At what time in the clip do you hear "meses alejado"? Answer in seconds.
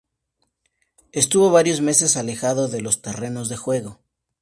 1.81-2.67